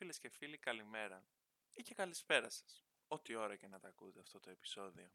[0.00, 1.26] Φίλες και φίλοι καλημέρα
[1.74, 5.12] ή και καλησπέρα σας, ό,τι ώρα και να τα ακούτε αυτό το επεισόδιο.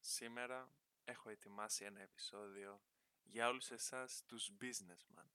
[0.00, 2.82] Σήμερα έχω ετοιμάσει ένα επεισόδιο
[3.22, 5.30] για όλους εσάς τους businessman,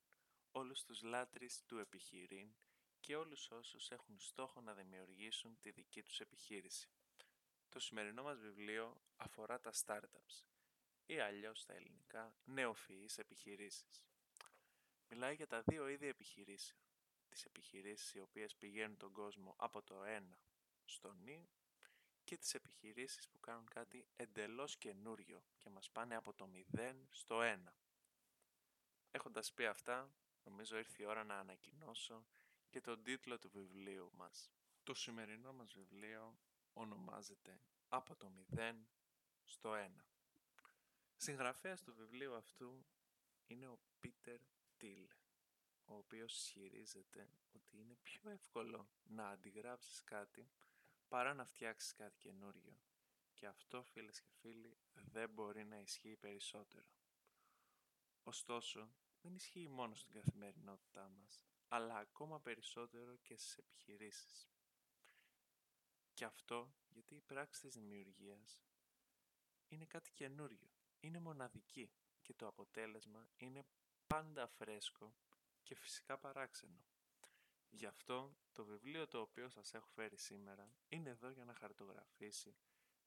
[0.51, 2.55] όλους τους λάτρεις του επιχειρήν
[2.99, 6.89] και όλους όσους έχουν στόχο να δημιουργήσουν τη δική τους επιχείρηση.
[7.69, 10.45] Το σημερινό μας βιβλίο αφορά τα startups
[11.05, 14.05] ή αλλιώς στα ελληνικά νεοφυείς επιχειρήσεις.
[15.07, 16.88] Μιλάει για τα δύο είδη επιχειρήσεων.
[17.29, 20.39] Τις επιχειρήσεις οι οποίες πηγαίνουν τον κόσμο από το ένα
[20.85, 21.49] στο νη
[22.23, 27.39] και τις επιχειρήσεις που κάνουν κάτι εντελώς καινούριο και μας πάνε από το 0 στο
[27.41, 27.73] 1.
[29.11, 32.25] Έχοντας πει αυτά, νομίζω ήρθε η ώρα να ανακοινώσω
[32.69, 34.51] και τον τίτλο του βιβλίου μας.
[34.83, 36.39] Το σημερινό μας βιβλίο
[36.73, 38.87] ονομάζεται «Από το 0
[39.43, 40.05] στο 1».
[41.15, 42.85] Συγγραφέας του βιβλίου αυτού
[43.47, 44.39] είναι ο Πίτερ
[44.77, 45.07] Τίλ,
[45.89, 50.49] ο οποίος ισχυρίζεται ότι είναι πιο εύκολο να αντιγράψεις κάτι
[51.07, 52.79] παρά να φτιάξεις κάτι καινούριο.
[53.33, 56.87] Και αυτό φίλες και φίλοι δεν μπορεί να ισχύει περισσότερο.
[58.23, 64.49] Ωστόσο, δεν ισχύει μόνο στην καθημερινότητά μας, αλλά ακόμα περισσότερο και στις επιχειρήσεις.
[66.13, 68.63] Και αυτό γιατί η πράξη της δημιουργίας
[69.67, 73.65] είναι κάτι καινούριο, είναι μοναδική και το αποτέλεσμα είναι
[74.07, 75.15] πάντα φρέσκο
[75.69, 76.85] και φυσικά παράξενο.
[77.69, 82.57] Γι' αυτό το βιβλίο το οποίο σας έχω φέρει σήμερα είναι εδώ για να χαρτογραφήσει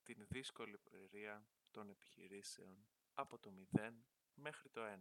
[0.03, 3.93] την δύσκολη πορεία των επιχειρήσεων από το 0
[4.33, 4.97] μέχρι το 1.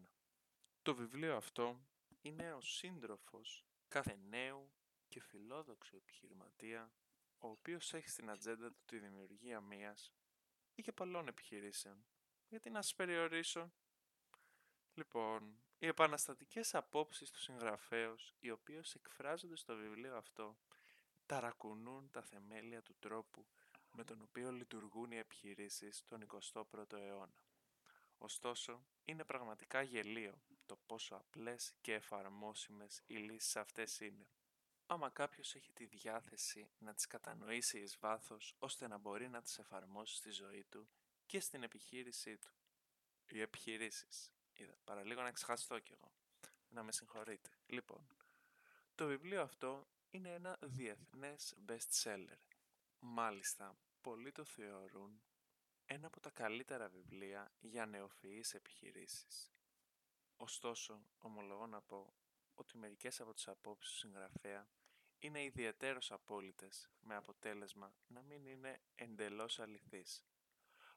[0.82, 1.86] Το βιβλίο αυτό
[2.20, 4.72] είναι ο σύντροφος κάθε νέου
[5.08, 6.92] και φιλόδοξου επιχειρηματία
[7.38, 10.12] ο οποίος έχει στην ατζέντα του τη δημιουργία μίας
[10.74, 12.06] ή και πολλών επιχειρήσεων.
[12.48, 13.72] Γιατί να σας περιορίσω;
[14.94, 20.56] Λοιπόν, οι επαναστατικές απόψεις του συγγραφέως, οι οποίες εκφράζονται στο βιβλίο αυτό,
[21.26, 23.46] ταρακουνούν τα θεμέλια του τρόπου
[23.92, 27.44] με τον οποίο λειτουργούν οι επιχειρήσεις τον 21ο αιώνα.
[28.18, 34.28] Ωστόσο, είναι πραγματικά γελίο το πόσο απλές και εφαρμόσιμες οι λύσεις αυτές είναι.
[34.86, 39.58] Άμα κάποιος έχει τη διάθεση να τις κατανοήσει εις βάθος, ώστε να μπορεί να τις
[39.58, 40.88] εφαρμόσει στη ζωή του
[41.26, 42.50] και στην επιχείρησή του.
[43.28, 46.12] Οι επιχειρήσεις Είδα, παραλίγο να ξεχαστώ κι εγώ.
[46.68, 47.50] Να με συγχωρείτε.
[47.66, 48.06] Λοιπόν,
[48.94, 52.38] το βιβλίο αυτό είναι ένα διεθνές best seller.
[52.98, 55.22] Μάλιστα, πολλοί το θεωρούν
[55.84, 59.52] ένα από τα καλύτερα βιβλία για νεοφυείς επιχειρήσεις.
[60.36, 62.14] Ωστόσο, ομολογώ να πω
[62.54, 64.68] ότι μερικές από τις απόψεις του συγγραφέα
[65.18, 70.24] είναι ιδιαίτερος απόλυτες, με αποτέλεσμα να μην είναι εντελώς αληθείς.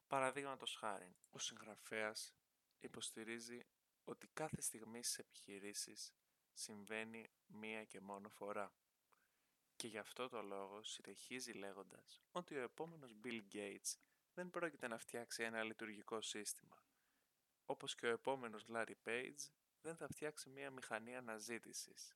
[0.08, 2.36] Παραδείγματος χάρη, ο συγγραφέας
[2.86, 3.66] υποστηρίζει
[4.04, 6.14] ότι κάθε στιγμή στις επιχειρήσεις
[6.54, 8.74] συμβαίνει μία και μόνο φορά.
[9.76, 13.96] Και γι' αυτό το λόγο συνεχίζει λέγοντας ότι ο επόμενος Bill Gates
[14.34, 16.84] δεν πρόκειται να φτιάξει ένα λειτουργικό σύστημα.
[17.66, 19.50] Όπως και ο επόμενος Larry Page
[19.82, 22.16] δεν θα φτιάξει μία μηχανή αναζήτησης.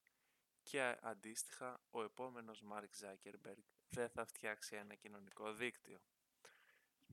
[0.64, 6.00] Και αντίστοιχα ο επόμενος Mark Zuckerberg δεν θα φτιάξει ένα κοινωνικό δίκτυο.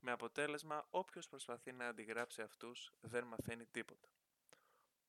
[0.07, 4.09] Με αποτέλεσμα όποιος προσπαθεί να αντιγράψει αυτούς δεν μαθαίνει τίποτα.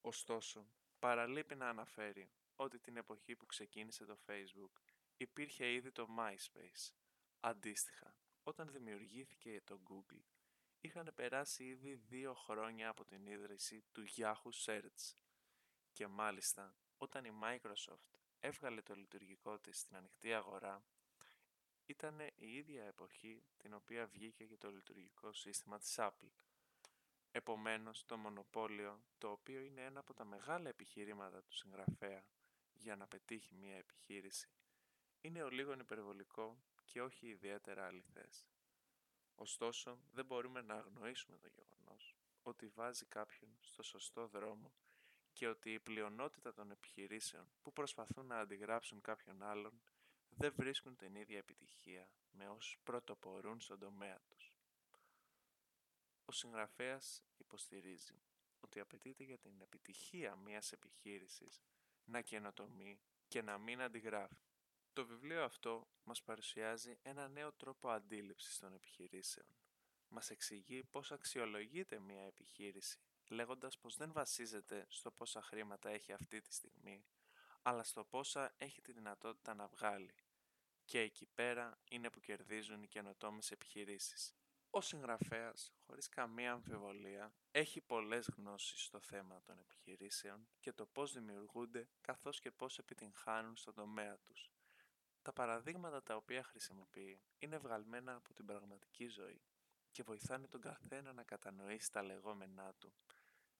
[0.00, 0.66] Ωστόσο,
[0.98, 4.72] παραλείπει να αναφέρει ότι την εποχή που ξεκίνησε το Facebook
[5.16, 6.92] υπήρχε ήδη το MySpace.
[7.40, 10.24] Αντίστοιχα, όταν δημιουργήθηκε το Google,
[10.80, 15.16] είχαν περάσει ήδη δύο χρόνια από την ίδρυση του Yahoo Search.
[15.92, 20.84] Και μάλιστα, όταν η Microsoft έβγαλε το λειτουργικό της στην ανοιχτή αγορά,
[21.88, 26.30] ήταν η ίδια εποχή την οποία βγήκε και το λειτουργικό σύστημα της Apple.
[27.30, 32.24] Επομένως, το μονοπόλιο, το οποίο είναι ένα από τα μεγάλα επιχειρήματα του συγγραφέα
[32.72, 34.48] για να πετύχει μια επιχείρηση,
[35.20, 38.46] είναι ο λίγο υπερβολικό και όχι ιδιαίτερα αληθές.
[39.34, 44.72] Ωστόσο, δεν μπορούμε να αγνοήσουμε το γεγονός ότι βάζει κάποιον στο σωστό δρόμο
[45.32, 49.80] και ότι η πλειονότητα των επιχειρήσεων που προσπαθούν να αντιγράψουν κάποιον άλλον
[50.38, 54.52] δεν βρίσκουν την ίδια επιτυχία με όσους πρωτοπορούν στον τομέα τους.
[56.24, 58.22] Ο συγγραφέας υποστηρίζει
[58.60, 61.62] ότι απαιτείται για την επιτυχία μιας επιχείρησης
[62.04, 64.46] να καινοτομεί και να μην αντιγράφει.
[64.92, 69.46] Το βιβλίο αυτό μας παρουσιάζει ένα νέο τρόπο αντίληψης των επιχειρήσεων.
[70.08, 72.98] Μας εξηγεί πώς αξιολογείται μια επιχείρηση,
[73.28, 77.04] λέγοντας πως δεν βασίζεται στο πόσα χρήματα έχει αυτή τη στιγμή,
[77.62, 80.14] αλλά στο πόσα έχει τη δυνατότητα να βγάλει.
[80.90, 84.34] Και εκεί πέρα είναι που κερδίζουν οι καινοτόμες επιχειρήσεις.
[84.70, 91.12] Ο συγγραφέας, χωρίς καμία αμφιβολία, έχει πολλές γνώσεις στο θέμα των επιχειρήσεων και το πώς
[91.12, 94.50] δημιουργούνται καθώς και πώς επιτυγχάνουν στον τομέα τους.
[95.22, 99.42] τα παραδείγματα τα οποία χρησιμοποιεί είναι βγαλμένα από την πραγματική ζωή
[99.90, 102.94] και βοηθάνε τον καθένα να κατανοήσει τα λεγόμενά του,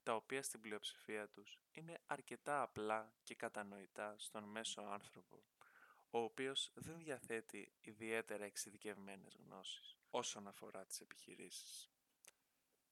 [0.03, 5.43] τα οποία στην πλειοψηφία τους είναι αρκετά απλά και κατανοητά στον μέσο άνθρωπο,
[6.11, 11.91] ο οποίος δεν διαθέτει ιδιαίτερα εξειδικευμένες γνώσεις όσον αφορά τις επιχειρήσεις.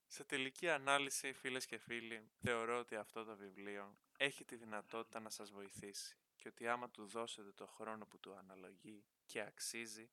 [0.06, 5.30] Σε τελική ανάλυση, φίλες και φίλοι, θεωρώ ότι αυτό το βιβλίο έχει τη δυνατότητα να
[5.30, 10.10] σας βοηθήσει και ότι άμα του δώσετε το χρόνο που του αναλογεί και αξίζει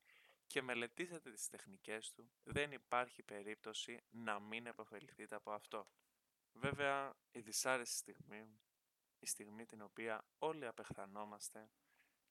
[0.47, 5.87] και μελετήσετε τις τεχνικές του, δεν υπάρχει περίπτωση να μην επωφεληθείτε από αυτό.
[6.51, 8.59] Βέβαια, η δυσάρεστη στιγμή,
[9.19, 11.69] η στιγμή την οποία όλοι απεχθανόμαστε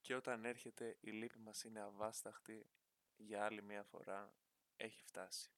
[0.03, 2.67] και όταν έρχεται η λύπη μας είναι αβάσταχτη
[3.17, 4.35] για άλλη μία φορά,
[4.77, 5.51] έχει φτάσει.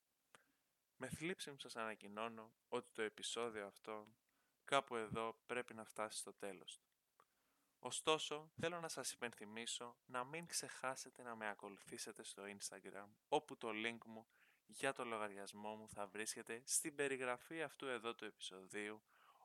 [0.97, 4.09] Με θλίψη μου σας ανακοινώνω ότι το επεισόδιο αυτό
[4.65, 6.89] κάπου εδώ πρέπει να φτάσει στο τέλος του.
[7.79, 13.69] Ωστόσο, θέλω να σας υπενθυμίσω να μην ξεχάσετε να με ακολουθήσετε στο Instagram, όπου το
[13.69, 14.27] link μου
[14.67, 19.03] για το λογαριασμό μου θα βρίσκεται στην περιγραφή αυτού εδώ του επεισοδίου,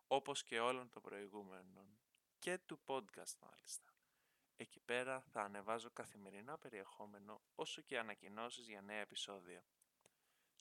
[0.08, 2.00] όπως και όλων των προηγούμενων
[2.40, 3.99] και του podcast μάλιστα.
[4.62, 9.64] Εκεί πέρα θα ανεβάζω καθημερινά περιεχόμενο όσο και ανακοινώσεις για νέα επεισόδια.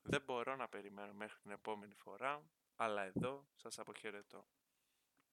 [0.02, 2.42] Δεν μπορώ να περιμένω μέχρι την επόμενη φορά,
[2.76, 4.46] αλλά εδώ σας αποχαιρετώ.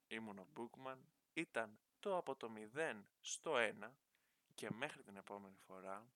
[0.08, 0.98] Ήμουν ο Bookman,
[1.34, 3.92] ήταν το από το 0 στο 1
[4.56, 6.08] και μέχρι την επόμενη φορά,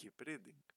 [0.00, 0.75] keep reading.